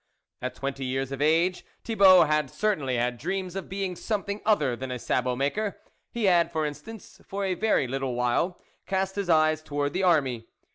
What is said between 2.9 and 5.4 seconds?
had dreams of being something other than a sabot